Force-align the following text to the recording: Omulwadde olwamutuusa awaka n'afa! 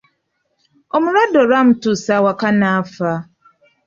Omulwadde 0.95 1.37
olwamutuusa 1.43 2.11
awaka 2.19 2.49
n'afa! 2.59 3.11